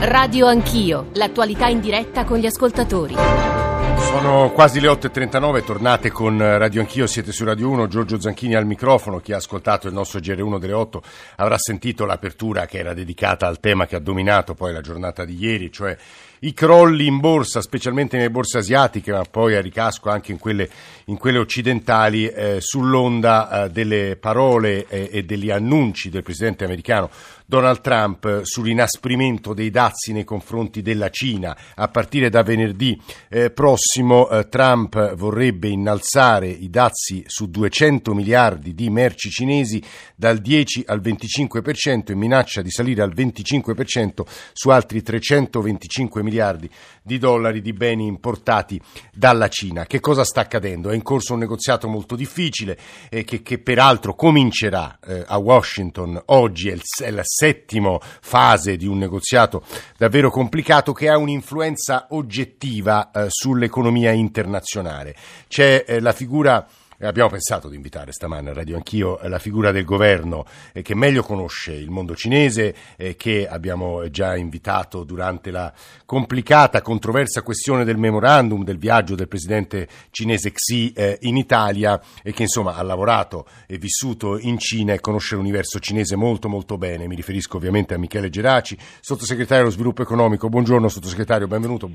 [0.00, 3.16] Radio Anch'io, l'attualità in diretta con gli ascoltatori.
[3.16, 8.64] Sono quasi le 8.39, tornate con Radio Anch'io, siete su Radio 1, Giorgio Zanchini al
[8.64, 11.02] microfono, chi ha ascoltato il nostro GR1 delle 8
[11.36, 15.36] avrà sentito l'apertura che era dedicata al tema che ha dominato poi la giornata di
[15.36, 15.96] ieri, cioè
[16.40, 20.68] i crolli in borsa, specialmente nelle borse asiatiche, ma poi a ricasco anche in quelle,
[21.06, 27.10] in quelle occidentali, eh, sull'onda eh, delle parole eh, e degli annunci del presidente americano
[27.44, 31.56] Donald Trump eh, sull'inasprimento dei dazi nei confronti della Cina.
[31.74, 38.74] A partire da venerdì eh, prossimo eh, Trump vorrebbe innalzare i dazi su 200 miliardi
[38.74, 39.82] di merci cinesi
[40.14, 46.70] dal 10 al 25% e minaccia di salire al 25% su altri 325 miliardi miliardi
[47.02, 48.80] di dollari di beni importati
[49.12, 49.86] dalla Cina.
[49.86, 50.90] Che cosa sta accadendo?
[50.90, 52.78] È in corso un negoziato molto difficile
[53.08, 58.76] eh, che, che, peraltro comincerà eh, a Washington oggi, è, il, è la settima fase
[58.76, 59.64] di un negoziato
[59.96, 65.14] davvero complicato che ha un'influenza oggettiva eh, sull'economia internazionale.
[65.48, 66.66] C'è eh, la figura
[67.06, 71.22] abbiamo pensato di invitare stamane a Radio Anch'io la figura del governo eh, che meglio
[71.22, 75.72] conosce il mondo cinese, eh, che abbiamo già invitato durante la
[76.04, 82.32] complicata, controversa questione del memorandum del viaggio del presidente cinese Xi eh, in Italia e
[82.32, 87.06] che insomma ha lavorato e vissuto in Cina e conosce l'universo cinese molto molto bene.
[87.06, 90.48] Mi riferisco ovviamente a Michele Geraci, sottosegretario dello sviluppo economico.
[90.48, 91.90] Buongiorno sottosegretario, benvenuto.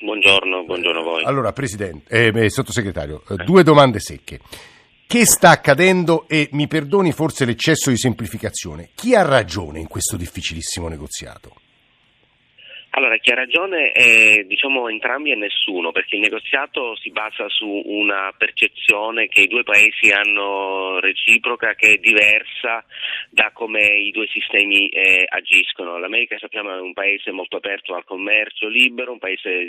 [0.00, 0.37] Buongiorno,
[0.68, 1.24] buongiorno a voi.
[1.24, 3.36] Allora, Presidente, eh, Sottosegretario, eh.
[3.44, 4.38] due domande secche.
[5.06, 10.18] Che sta accadendo e mi perdoni forse l'eccesso di semplificazione, chi ha ragione in questo
[10.18, 11.54] difficilissimo negoziato?
[12.98, 17.80] Allora, chi ha ragione è diciamo entrambi e nessuno, perché il negoziato si basa su
[17.84, 22.84] una percezione che i due paesi hanno reciproca, che è diversa
[23.30, 25.96] da come i due sistemi eh, agiscono.
[25.96, 29.64] L'America sappiamo è un paese molto aperto al commercio libero, un paese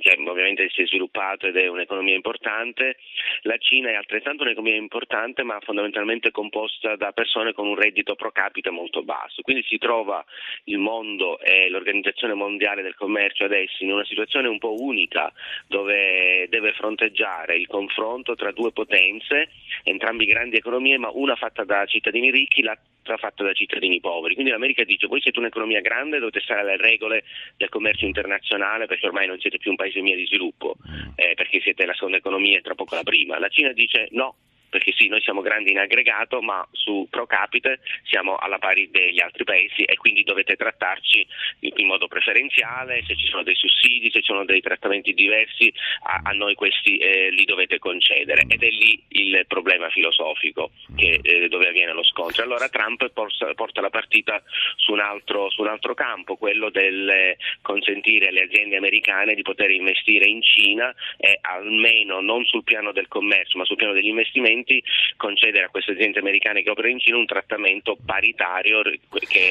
[0.00, 2.96] che ovviamente si è sviluppato ed è un'economia importante.
[3.42, 8.32] La Cina è altrettanto un'economia importante, ma fondamentalmente composta da persone con un reddito pro
[8.32, 9.42] capite molto basso.
[9.42, 10.24] Quindi si trova
[10.64, 15.32] il mondo e l'organizzazione l'Organizzazione Mondiale del Commercio adesso in una situazione un po' unica
[15.66, 19.50] dove deve fronteggiare il confronto tra due potenze,
[19.82, 24.34] entrambi grandi economie, ma una fatta da cittadini ricchi, l'altra fatta da cittadini poveri.
[24.34, 27.24] Quindi l'America dice voi siete un'economia grande, dovete stare alle regole
[27.56, 31.12] del commercio internazionale perché ormai non siete più un paese mia di sviluppo, mm.
[31.16, 33.38] eh, perché siete la seconda economia e tra poco la prima.
[33.38, 34.36] La Cina dice no,
[34.74, 39.20] perché sì, noi siamo grandi in aggregato, ma su pro capite siamo alla pari degli
[39.20, 41.24] altri paesi e quindi dovete trattarci
[41.60, 46.22] in modo preferenziale, se ci sono dei sussidi, se ci sono dei trattamenti diversi, a,
[46.24, 51.46] a noi questi eh, li dovete concedere ed è lì il problema filosofico che, eh,
[51.46, 52.42] dove avviene lo scontro.
[52.42, 54.42] Allora Trump porta, porta la partita
[54.74, 59.70] su un, altro, su un altro campo, quello del consentire alle aziende americane di poter
[59.70, 64.63] investire in Cina e almeno non sul piano del commercio ma sul piano degli investimenti
[64.64, 64.82] investimenti,
[65.16, 68.82] concedere a queste aziende americane che operano in Cina un trattamento paritario.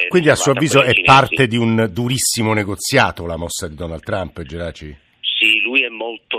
[0.09, 4.41] Quindi a suo avviso è parte di un durissimo negoziato la mossa di Donald Trump,
[4.41, 4.95] Geraci?
[5.21, 6.37] Sì, lui è molto,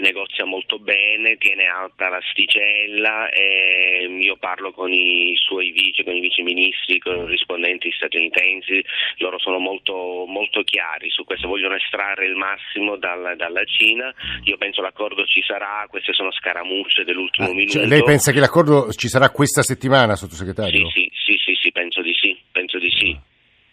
[0.00, 6.20] negozia molto bene, tiene alta l'asticella e io parlo con i suoi vice, con i
[6.20, 8.84] viceministri, con i rispondenti statunitensi,
[9.18, 14.12] loro sono molto, molto chiari su questo, vogliono estrarre il massimo dalla, dalla Cina,
[14.44, 17.78] io penso l'accordo ci sarà, queste sono scaramucce dell'ultimo ah, minuto.
[17.78, 20.88] Cioè lei pensa che l'accordo ci sarà questa settimana, sottosegretario?
[20.90, 23.16] Sì, sì, sì, sì, sì penso di sì, penso di sì.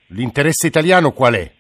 [0.10, 1.52] L'interesse italiano qual è?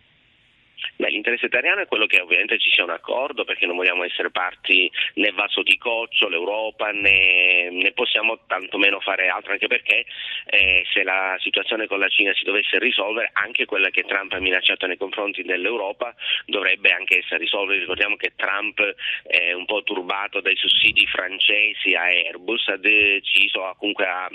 [0.97, 4.31] Beh, l'interesse italiano è quello che ovviamente ci sia un accordo perché non vogliamo essere
[4.31, 10.05] parti né vaso di coccio, l'Europa, né, né possiamo tantomeno fare altro, anche perché
[10.45, 14.39] eh, se la situazione con la Cina si dovesse risolvere, anche quella che Trump ha
[14.39, 16.15] minacciato nei confronti dell'Europa
[16.45, 17.73] dovrebbe anche essere risolta.
[17.73, 18.81] Ricordiamo che Trump
[19.27, 24.29] è un po' turbato dai sussidi francesi a Airbus, ha deciso, comunque ha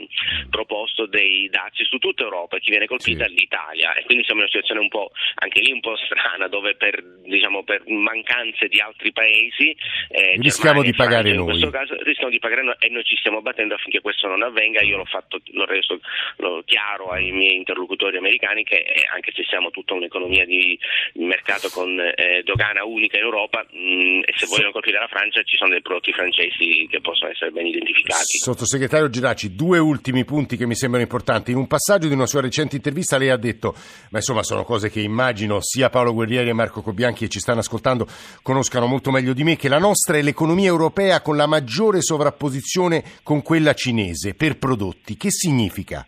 [0.49, 3.33] proposto dei dazi su tutta Europa e chi viene colpita sì.
[3.33, 6.49] è l'Italia e quindi siamo in una situazione un po' anche lì un po' strana
[6.53, 9.75] dove per, diciamo, per mancanze di altri paesi
[10.11, 11.39] eh, rischiamo di pagare noi.
[11.39, 14.43] In questo caso rischiamo di pagare noi e noi ci stiamo battendo affinché questo non
[14.43, 14.83] avvenga.
[14.83, 15.99] Io l'ho fatto, l'ho reso
[16.37, 20.79] l'ho chiaro ai miei interlocutori americani che eh, anche se siamo tutta un'economia di
[21.15, 25.43] mercato con eh, dogana unica in Europa mh, mm, e se vogliono colpire la Francia
[25.45, 28.37] ci sono dei prodotti francesi che possono essere ben identificati.
[28.45, 31.53] Sottosegretario Giraci, due ultimi punti che mi sembrano importanti.
[31.53, 33.73] In un passaggio di una sua recente intervista lei ha detto,
[34.11, 37.61] ma insomma sono cose che immagino sia Paolo Guerrieri E Marco Cobianchi che ci stanno
[37.61, 38.07] ascoltando
[38.43, 43.05] conoscano molto meglio di me che la nostra è l'economia europea con la maggiore sovrapposizione
[43.23, 45.17] con quella cinese per prodotti.
[45.17, 46.07] Che significa?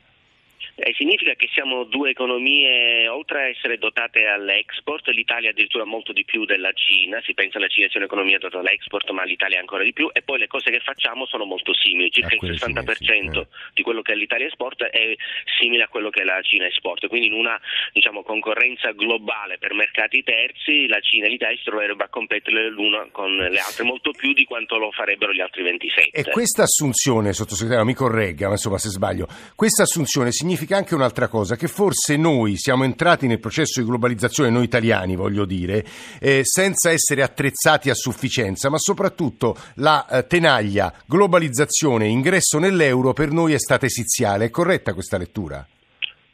[0.77, 6.25] Eh, significa che siamo due economie, oltre a essere dotate all'export, l'Italia addirittura molto di
[6.25, 9.93] più della Cina, si pensa alla Cina sia un'economia dotata all'export, ma l'Italia ancora di
[9.93, 13.47] più, e poi le cose che facciamo sono molto simili, circa il 60% cinesi, eh.
[13.73, 15.15] di quello che l'Italia esporta è
[15.59, 17.61] simile a quello che la Cina esporta, quindi in una
[17.93, 23.07] diciamo, concorrenza globale per mercati terzi la Cina e l'Italia si troverebbero a competere l'una
[23.13, 26.11] con le altre molto più di quanto lo farebbero gli altri 27.
[26.19, 30.95] E questa assunzione, sottosegretario, mi corregga, ma insomma se sbaglio, questa assunzione significa significa anche
[30.95, 35.85] un'altra cosa, che forse noi siamo entrati nel processo di globalizzazione, noi italiani voglio dire,
[36.19, 43.31] eh, senza essere attrezzati a sufficienza, ma soprattutto la eh, tenaglia globalizzazione, ingresso nell'euro per
[43.31, 44.47] noi è stata esiziale.
[44.47, 45.67] È corretta questa lettura?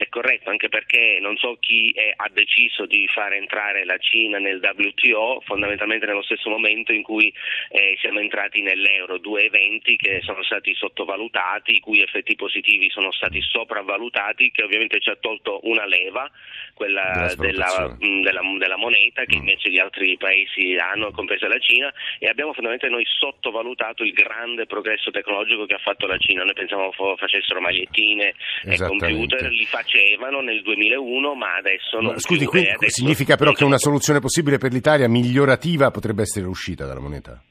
[0.00, 4.38] È corretto, anche perché non so chi è, ha deciso di far entrare la Cina
[4.38, 7.30] nel WTO, fondamentalmente nello stesso momento in cui
[7.68, 13.12] eh, siamo entrati nell'euro, due eventi che sono stati sottovalutati, i cui effetti positivi sono
[13.12, 16.30] stati sopravvalutati, che ovviamente ci ha tolto una leva,
[16.72, 19.40] quella della, mm, della, della, moneta, che mm.
[19.40, 24.64] invece gli altri paesi hanno, compresa la Cina, e abbiamo fondamentalmente noi sottovalutato il grande
[24.64, 26.42] progresso tecnologico che ha fatto la Cina.
[26.42, 28.32] Noi pensavamo facessero magliettine
[28.64, 33.36] e computer, li facciamo facevano nel 2001, ma adesso non ma, Scusi, più, adesso significa
[33.36, 37.42] però che una soluzione possibile per l'Italia migliorativa potrebbe essere l'uscita dalla moneta?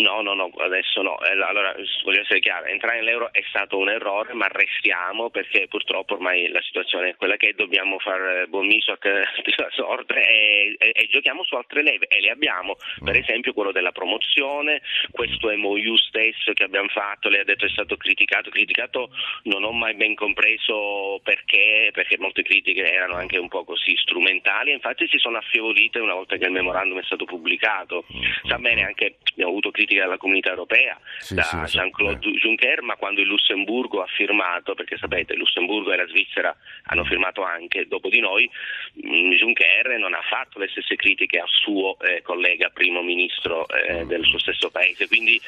[0.00, 1.20] No, no, no, adesso no.
[1.20, 1.74] Eh, allora,
[2.04, 6.62] voglio essere chiaro, entrare nell'euro è stato un errore, ma restiamo perché purtroppo ormai la
[6.62, 11.44] situazione è quella che dobbiamo fare buon miso a la sorte e, e, e, giochiamo
[11.44, 13.20] su altre leve e le abbiamo, per mm.
[13.20, 14.80] esempio quello della promozione,
[15.10, 19.10] questo MOU stesso che abbiamo fatto, lei ha detto è stato criticato, criticato
[19.44, 24.72] non ho mai ben compreso perché, perché molte critiche erano anche un po' così strumentali,
[24.72, 28.04] infatti si sono affievolite una volta che il memorandum è stato pubblicato.
[28.14, 32.28] Mm, Sa bene anche, abbiamo avuto critiche politica della comunità europea sì, da sì, Jean-Claude
[32.28, 32.32] eh.
[32.32, 37.04] Juncker, ma quando il Lussemburgo ha firmato, perché sapete il Lussemburgo e la Svizzera hanno
[37.04, 38.48] firmato anche dopo di noi,
[39.04, 44.04] mm, Juncker non ha fatto le stesse critiche al suo eh, collega primo ministro eh,
[44.04, 44.08] mm.
[44.08, 45.40] del suo stesso paese, quindi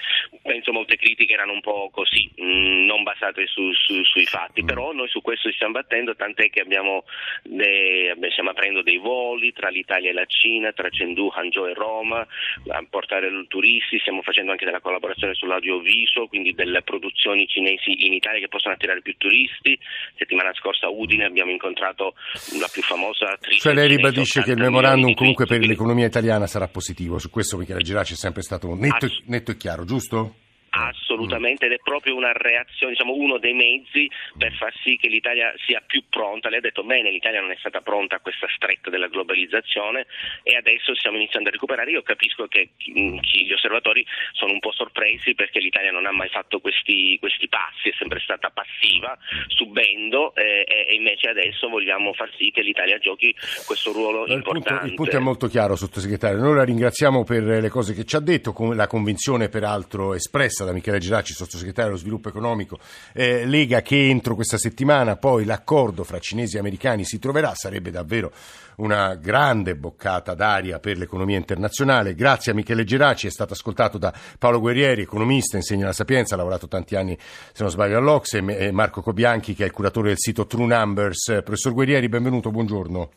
[0.42, 4.64] penso molte critiche erano un po' così, mh, mm, non basate su, su, sui fatti,
[4.64, 7.04] però noi su questo ci stiamo battendo, tant'è che abbiamo
[7.44, 12.26] de, stiamo aprendo dei voli tra l'Italia e la Cina, tra Chengdu, Hangzhou e Roma,
[12.68, 18.14] a portare turisti, stiamo facendo facendo anche della collaborazione sull'audiovisuo, quindi delle produzioni cinesi in
[18.14, 19.78] Italia che possono attirare più turisti.
[20.16, 22.14] Settimana scorsa a Udine abbiamo incontrato
[22.58, 23.60] la più famosa attrice.
[23.60, 27.82] Cioè lei ribadisce che il memorandum comunque per l'economia italiana sarà positivo, su questo Michele
[27.82, 30.36] Geraci è sempre stato netto, netto e chiaro, giusto?
[30.74, 35.52] Assolutamente, ed è proprio una reazione, diciamo uno dei mezzi per far sì che l'Italia
[35.66, 36.48] sia più pronta.
[36.48, 40.06] Lei ha detto bene, l'Italia non è stata pronta a questa stretta della globalizzazione
[40.42, 41.90] e adesso stiamo iniziando a recuperare.
[41.90, 44.02] Io capisco che mm, gli osservatori
[44.32, 48.20] sono un po' sorpresi perché l'Italia non ha mai fatto questi, questi passi, è sempre
[48.20, 49.16] stata passiva,
[49.48, 53.34] subendo eh, e invece adesso vogliamo far sì che l'Italia giochi
[53.66, 54.70] questo ruolo il importante.
[54.70, 56.38] Punto, il punto è molto chiaro, sottosegretario.
[56.38, 60.60] Noi la ringraziamo per le cose che ci ha detto, con la convinzione peraltro espressa
[60.64, 62.78] da Michele Giracci, sottosegretario dello sviluppo economico,
[63.12, 67.90] eh, lega che entro questa settimana poi l'accordo fra cinesi e americani si troverà, sarebbe
[67.90, 68.32] davvero
[68.76, 72.14] una grande boccata d'aria per l'economia internazionale.
[72.14, 76.38] Grazie a Michele Geraci, è stato ascoltato da Paolo Guerrieri, economista, insegna la Sapienza, ha
[76.38, 80.18] lavorato tanti anni, se non sbaglio, all'Ocse, e Marco Cobianchi, che è il curatore del
[80.18, 81.40] sito True Numbers.
[81.44, 83.10] Professor Guerrieri, benvenuto, buongiorno.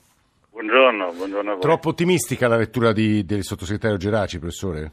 [0.51, 1.61] Buongiorno, buongiorno a voi.
[1.61, 4.91] Troppo ottimistica la lettura di, del sottosegretario Geraci, professore?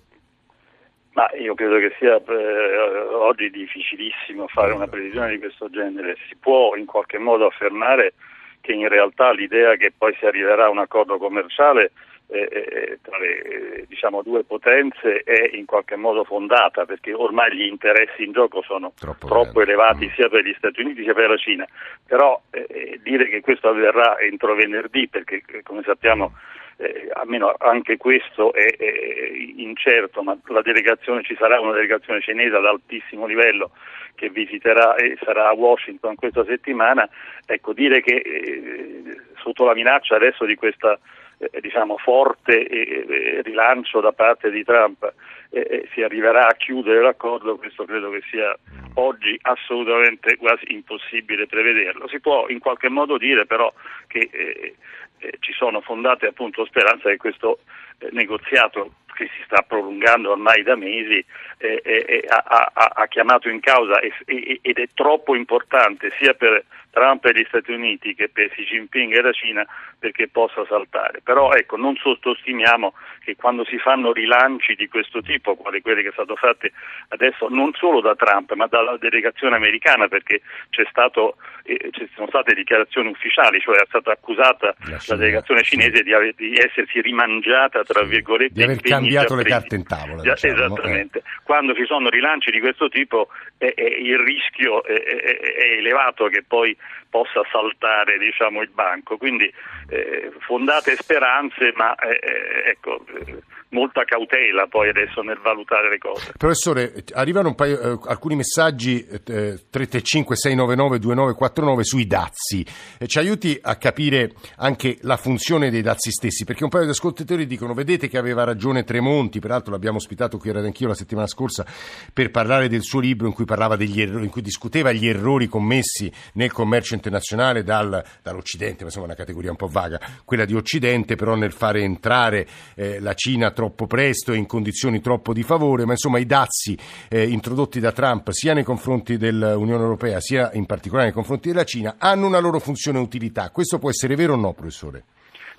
[1.14, 2.76] Ma io credo che sia eh,
[3.12, 6.16] oggi difficilissimo fare una previsione di questo genere.
[6.28, 8.14] Si può in qualche modo affermare
[8.62, 11.92] che in realtà l'idea che poi si arriverà a un accordo commerciale
[12.28, 17.66] eh, eh, tra le diciamo, due potenze è in qualche modo fondata perché ormai gli
[17.66, 20.14] interessi in gioco sono troppo, troppo elevati mm.
[20.14, 21.66] sia per gli Stati Uniti sia per la Cina.
[22.07, 26.33] Però eh, eh, dire che questo avverrà entro venerdì, perché come sappiamo
[26.82, 32.56] eh, almeno anche questo è, è, incerto, ma la delegazione, ci sarà una delegazione cinese
[32.56, 33.70] ad altissimo livello
[34.14, 37.08] che visiterà e sarà a Washington questa settimana,
[37.46, 39.02] ecco dire che eh,
[39.36, 40.98] sotto la minaccia adesso di questa
[41.38, 45.12] eh, diciamo, forte eh, rilancio da parte di Trump
[45.50, 48.56] eh, si arriverà a chiudere l'accordo, questo credo che sia
[48.94, 52.08] oggi assolutamente quasi impossibile prevederlo.
[52.08, 53.72] Si può in qualche modo dire però
[54.06, 54.74] che
[55.22, 57.60] eh, eh, ci sono fondate appunto speranze che questo
[57.98, 61.24] eh, negoziato che si sta prolungando ormai da mesi
[61.58, 67.24] eh, eh, ha, ha, ha, chiamato in causa ed è troppo importante sia per Trump
[67.26, 69.66] e gli Stati Uniti che per Xi Jinping e la Cina
[70.02, 71.21] perché possa saltare.
[71.23, 72.92] Però ecco, non sottostimiamo
[73.23, 76.68] che quando si fanno rilanci di questo tipo, quali quelli che sono stati
[77.11, 82.26] adesso non solo da Trump ma dalla delegazione americana perché c'è stato, eh, ci sono
[82.26, 87.00] state dichiarazioni ufficiali, cioè è stata accusata la, la delegazione cinese di, ave, di, essersi
[87.00, 90.21] rimangiata tra virgolette di aver cambiato le carte in tavola.
[90.21, 91.18] Diciamo, esattamente.
[91.18, 91.23] Eh.
[91.44, 93.28] Quando ci sono rilanci di questo tipo
[93.59, 96.76] eh, il rischio è elevato che poi
[97.12, 99.18] possa saltare diciamo, il banco.
[99.18, 99.52] Quindi
[99.92, 105.98] eh, fondate speranze, ma eh, eh ecco, eh, molta cautela poi adesso nel valutare le
[105.98, 106.32] cose.
[106.36, 112.64] Professore, arrivano paio, eh, alcuni messaggi eh, 335 699 2949 sui dazi.
[112.98, 116.90] Eh, ci aiuti a capire anche la funzione dei dazi stessi, perché un paio di
[116.90, 121.26] ascoltatori dicono vedete che aveva ragione Tremonti, peraltro l'abbiamo ospitato qui a anch'io la settimana
[121.26, 121.64] scorsa
[122.12, 126.52] per parlare del suo libro in cui, errori, in cui discuteva gli errori commessi nel
[126.52, 131.34] commercio internazionale dal, dall'Occidente, ma insomma una categoria un po' vaga, quella di Occidente, però
[131.34, 135.92] nel fare entrare eh, la Cina troppo presto e in condizioni troppo di favore, ma
[135.92, 136.76] insomma i dazi
[137.09, 141.62] eh, introdotti da Trump sia nei confronti dell'Unione Europea sia in particolare nei confronti della
[141.62, 143.50] Cina hanno una loro funzione e utilità.
[143.50, 145.04] Questo può essere vero o no, professore?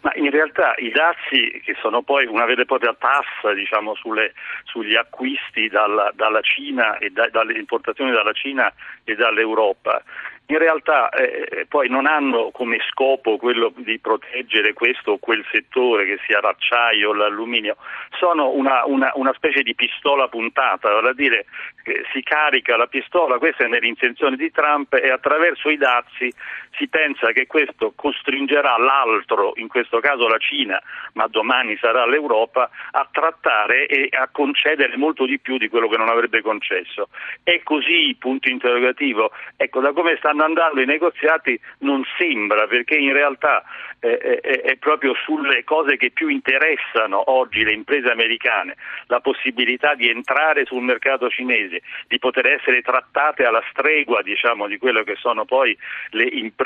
[0.02, 4.34] Ma in realtà i dazi, che sono poi una vera e propria tassa diciamo, sulle,
[4.66, 8.70] sugli acquisti dalla, dalla Cina e da, dalle importazioni dalla Cina
[9.06, 10.04] e dall'Europa,
[10.48, 15.44] in realtà eh, eh, poi non hanno come scopo quello di proteggere questo o quel
[15.50, 17.78] settore, che sia l'acciaio o l'alluminio,
[18.18, 21.46] sono una, una, una specie di pistola puntata, vale a dire
[21.84, 26.32] che si carica la pistola, questa è nell'intenzione di Trump e attraverso i dazi
[26.76, 30.82] si pensa che questo costringerà l'altro, in questo caso la Cina,
[31.14, 35.98] ma domani sarà l'Europa, a trattare e a concedere molto di più di quello che
[35.98, 37.10] non avrebbe concesso.
[37.44, 39.32] È così, punto interrogativo.
[39.56, 43.64] Ecco, da come stanno andando i negoziati non sembra, perché in realtà
[44.00, 48.76] eh, è, è proprio sulle cose che più interessano oggi le imprese americane,
[49.08, 54.78] la possibilità di entrare sul mercato cinese, di poter essere trattate alla stregua diciamo, di
[54.78, 55.78] quello che sono poi
[56.12, 56.62] le imprese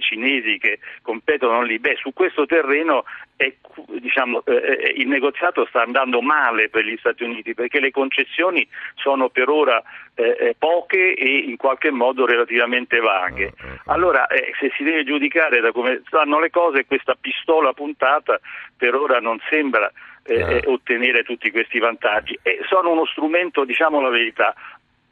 [0.00, 1.78] cinesi che competono lì.
[1.78, 3.04] Beh, su questo terreno
[3.36, 3.52] è,
[3.98, 8.66] diciamo, eh, eh, il negoziato sta andando male per gli Stati Uniti perché le concessioni
[8.94, 9.82] sono per ora
[10.14, 13.52] eh, eh poche e in qualche modo relativamente vaghe.
[13.58, 13.92] Ah, ah, ah.
[13.92, 18.38] Allora, eh, se si deve giudicare da come stanno le cose, questa pistola puntata
[18.76, 19.90] per ora non sembra
[20.24, 22.38] eh, ottenere tutti questi vantaggi.
[22.42, 24.54] E sono uno strumento, diciamo la verità,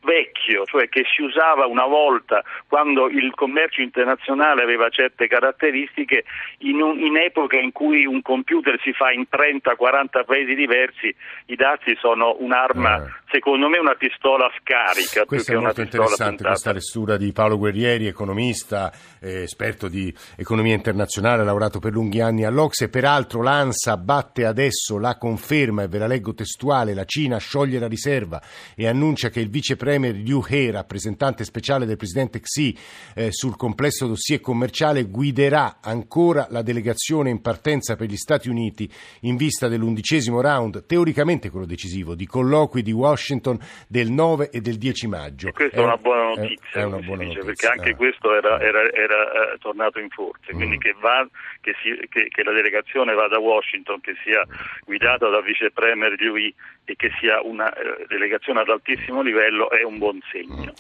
[0.02, 6.24] vecchio, cioè che si usava una volta quando il commercio internazionale aveva certe caratteristiche,
[6.58, 11.14] in, un, in epoca in cui un computer si fa in 30-40 paesi diversi,
[11.46, 13.10] i dazi sono un'arma, eh.
[13.30, 15.24] secondo me una pistola scarica.
[15.24, 21.42] Questa è molto interessante, questa lettura di Paolo Guerrieri, economista, eh, esperto di economia internazionale,
[21.42, 26.06] ha lavorato per lunghi anni all'Ocse, peraltro l'ANSA batte adesso la conferma, e ve la
[26.06, 28.40] leggo testuale, la Cina scioglie la riserva
[28.76, 32.76] e annuncia che il vicepresidente Premier Liu He, rappresentante speciale del presidente Xi
[33.14, 38.86] eh, sul complesso dossier commerciale, guiderà ancora la delegazione in partenza per gli Stati Uniti
[39.22, 44.76] in vista dell'undicesimo round, teoricamente quello decisivo, di colloqui di Washington del 9 e del
[44.76, 45.48] 10 maggio.
[45.48, 47.44] E questa è, una buona notizia, è, una buona dice, notizia.
[47.44, 47.96] perché anche ah.
[47.96, 50.80] questo era, era, era uh, tornato in forza, quindi mm.
[50.80, 51.26] che, va,
[51.62, 54.44] che, si, che, che, la delegazione vada a Washington, che sia
[54.84, 56.52] guidata dal vice premier Liu He
[56.84, 57.72] e che sia una
[58.06, 60.72] delegazione ad altissimo livello è un buon segno.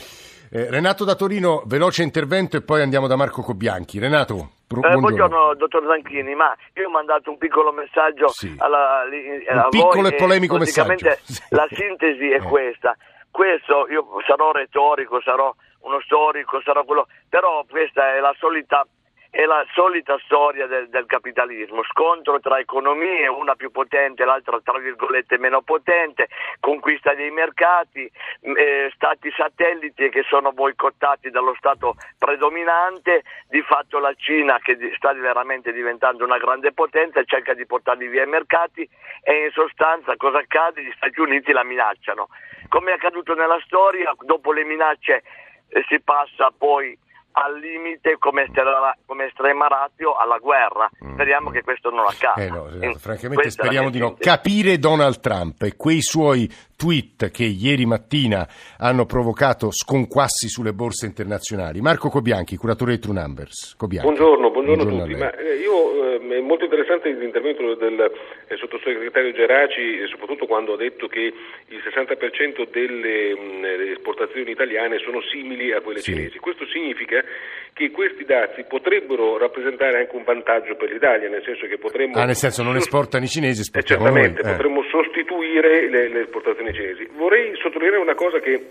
[0.50, 3.98] Eh, Renato da Torino, veloce intervento e poi andiamo da Marco Cobianchi.
[3.98, 4.52] Renato.
[4.66, 5.54] Pro- eh, buongiorno.
[5.54, 8.54] dottor Zanchini, ma io ho mandato un piccolo messaggio sì.
[8.58, 9.04] alla,
[9.48, 11.08] alla un piccolo e polemico messaggio.
[11.50, 12.42] La sintesi è eh.
[12.42, 12.96] questa.
[13.30, 18.86] Questo io sarò retorico, sarò uno storico, sarò quello, però questa è la solita
[19.30, 24.78] è la solita storia del, del, capitalismo, scontro tra economie, una più potente, l'altra tra
[24.78, 26.28] virgolette meno potente,
[26.60, 34.14] conquista dei mercati, eh, stati satelliti che sono boicottati dallo Stato predominante, di fatto la
[34.14, 38.88] Cina che sta veramente diventando una grande potenza cerca di portarli via ai mercati
[39.22, 40.82] e in sostanza cosa accade?
[40.82, 42.28] Gli Stati Uniti la minacciano.
[42.68, 45.22] Come è accaduto nella storia, dopo le minacce
[45.68, 46.98] eh, si passa poi
[47.38, 50.90] al limite come estrema, come estrema ratio alla guerra.
[51.04, 51.14] Mm.
[51.14, 52.42] Speriamo che questo non accada.
[52.42, 54.16] Eh no, francamente speriamo di no.
[54.18, 58.46] Capire Donald Trump e quei suoi tweet che ieri mattina
[58.78, 61.80] hanno provocato sconquassi sulle borse internazionali.
[61.80, 63.74] Marco Cobianchi, curatore di True Numbers.
[63.76, 64.06] Cobianchi.
[64.06, 65.18] Buongiorno, buongiorno, buongiorno a tutti.
[65.18, 68.12] Ma, eh, io, eh, è molto interessante l'intervento del
[68.46, 71.18] eh, sottosegretario Geraci, soprattutto quando ha detto che
[71.66, 73.64] il 60% delle mh,
[73.96, 76.12] esportazioni italiane sono simili a quelle sì.
[76.12, 76.38] cinesi.
[76.38, 77.24] Questo significa
[77.72, 82.18] che questi dazi potrebbero rappresentare anche un vantaggio per l'Italia, nel senso che potremmo...
[82.18, 84.52] Ah, nel senso non esportano i cinesi, esportiamo eh, certamente, noi.
[84.52, 87.08] potremmo sostituire le, le esportazioni cinesi.
[87.12, 88.66] Vorrei sottolineare una cosa che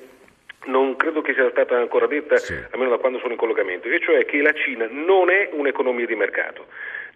[0.65, 2.53] non credo che sia stata ancora detta, sì.
[2.71, 6.15] almeno da quando sono in collocamento, e cioè che la Cina non è un'economia di
[6.15, 6.67] mercato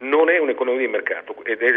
[0.01, 1.71] non è un'economia di mercato ed è,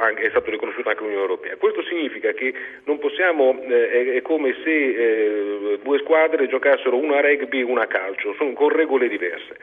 [0.00, 1.56] anche, è stato riconosciuto anche l'Unione Europea.
[1.56, 7.20] Questo significa che non possiamo, eh, è, come se eh, due squadre giocassero una a
[7.20, 9.56] rugby e una a calcio, sono con regole diverse.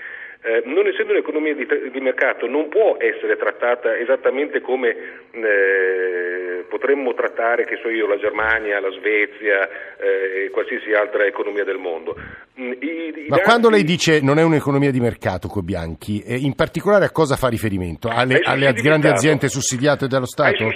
[0.43, 4.89] Eh, non essendo un'economia di, di, mercato non può essere trattata esattamente come
[5.29, 9.69] eh, potremmo trattare so io, la Germania, la Svezia
[9.99, 12.17] e eh, qualsiasi altra economia del mondo.
[12.59, 13.47] Mm, I, i Ma dati...
[13.47, 17.47] quando lei dice non è un'economia di mercato, Cobianchi, eh, in particolare a cosa fa
[17.47, 17.69] riferimento?
[18.09, 20.69] Alle, alle grandi aziende sussidiate dallo Stato?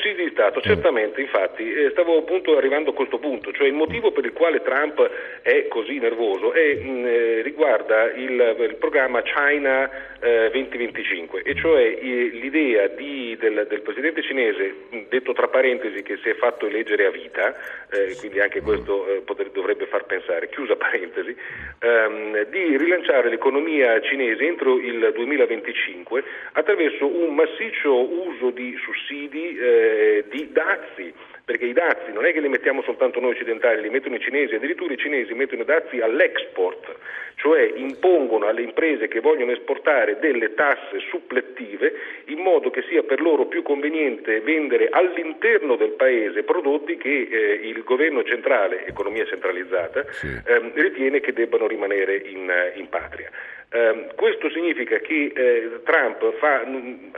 [0.55, 4.23] Di Stato, certamente, infatti, eh, stavo appunto arrivando a questo punto, cioè il motivo per
[4.25, 5.09] il quale Trump
[5.41, 9.89] è così nervoso è, mh, mm, riguarda il, il programma China
[10.21, 14.75] eh, 2025, e cioè l'idea di, del, del, presidente cinese,
[15.09, 17.55] detto tra parentesi che si è fatto eleggere a vita,
[17.91, 21.35] eh, quindi anche questo eh, poter, dovrebbe far pensare, chiusa parentesi,
[21.79, 30.25] ehm, di rilanciare l'economia cinese entro il 2025 attraverso un massiccio uso di sussidi, eh,
[30.29, 31.13] di dazi
[31.45, 34.55] perché i dazi non è che li mettiamo soltanto noi occidentali, li mettono i cinesi,
[34.55, 36.95] addirittura i cinesi mettono i dazi all'export,
[37.35, 41.93] cioè impongono alle imprese che vogliono esportare delle tasse supplettive
[42.25, 47.59] in modo che sia per loro più conveniente vendere all'interno del paese prodotti che eh,
[47.67, 50.27] il governo centrale, economia centralizzata, sì.
[50.27, 53.29] ehm, ritiene che debbano rimanere in, in patria.
[53.75, 56.63] Eh, questo significa che eh, Trump fa,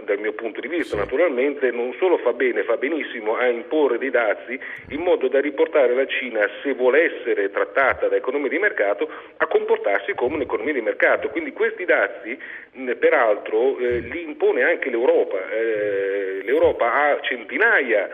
[0.03, 0.97] dal mio punto di vista sì.
[0.97, 4.59] naturalmente, non solo fa bene, fa benissimo a imporre dei dazi
[4.89, 9.45] in modo da riportare la Cina, se vuole essere trattata da economia di mercato, a
[9.45, 11.29] comportarsi come un'economia di mercato.
[11.29, 12.35] Quindi questi dazi,
[12.71, 15.37] mh, peraltro, eh, li impone anche l'Europa.
[15.51, 18.09] Eh, L'Europa ha centinaia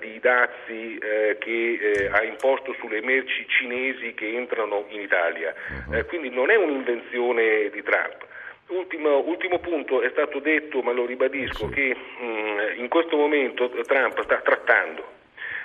[0.00, 5.54] di dazi eh, che eh, ha imposto sulle merci cinesi che entrano in Italia.
[5.86, 5.94] Uh-huh.
[5.94, 8.26] Eh, quindi non è un'invenzione di Trump.
[8.68, 11.74] Ultimo, ultimo, punto, è stato detto, ma lo ribadisco, sì.
[11.74, 15.18] che mh, in questo momento Trump sta trattando.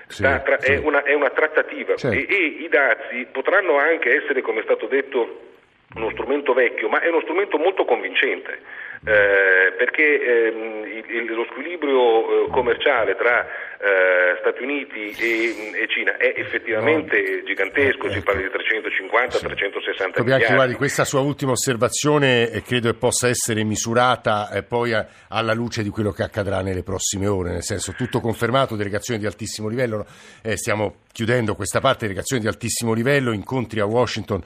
[0.08, 0.74] Sì, sta tra- sì.
[0.74, 2.16] è, una, è, una, trattativa certo.
[2.16, 5.54] e, e i dazi potranno anche essere, come è stato detto,
[5.96, 8.60] uno strumento vecchio, ma è uno strumento molto convincente
[9.06, 16.18] eh, perché ehm, il, lo squilibrio eh, commerciale tra eh, Stati Uniti e, e, Cina
[16.18, 17.44] è effettivamente no.
[17.46, 20.22] gigantesco, si parla di 350-360 sì.
[20.22, 20.54] miliardi.
[20.54, 25.54] Guardi, questa sua ultima osservazione eh, credo che possa essere misurata eh, poi a, alla
[25.54, 29.68] luce di quello che accadrà nelle prossime ore, nel senso tutto confermato, delegazioni di altissimo
[29.68, 30.06] livello,
[30.42, 34.44] eh, stiamo chiudendo questa parte, delegazioni di altissimo livello, incontri a Washington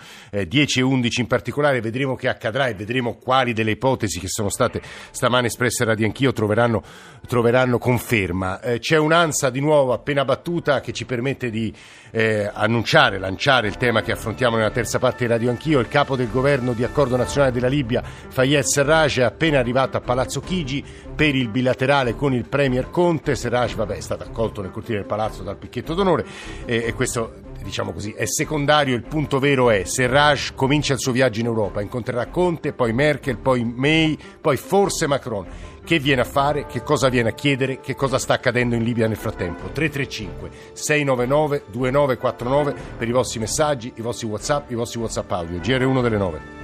[0.48, 4.48] 10 e 11 in particolare, vedremo che accadrà e vedremo quali delle ipotesi che sono
[4.48, 6.82] state stamane espresse a Radio Anch'io troveranno,
[7.28, 8.62] troveranno conferma.
[8.80, 11.74] c'è un un'ansa di nuovo appena battuta che ci permette di
[12.12, 15.80] eh, annunciare, lanciare il tema che affrontiamo nella terza parte di Radio Anch'io.
[15.80, 20.02] Il capo del governo di accordo nazionale della Libia, Fayez Serraj, è appena arrivato a
[20.02, 20.84] Palazzo Chigi
[21.16, 23.36] per il bilaterale con il Premier Conte.
[23.36, 26.26] Serraj vabbè, è stato accolto nel cortile del palazzo dal picchetto d'onore
[26.66, 31.12] e, e questo diciamo così, è secondario, il punto vero è Serraj comincia il suo
[31.12, 35.46] viaggio in Europa, incontrerà Conte, poi Merkel, poi May, poi forse Macron
[35.84, 39.08] che viene a fare, che cosa viene a chiedere, che cosa sta accadendo in Libia
[39.08, 39.72] nel frattempo.
[39.72, 45.58] 335 699 2949 per i vostri messaggi, i vostri WhatsApp, i vostri WhatsApp audio.
[45.58, 46.59] GR1 delle 9.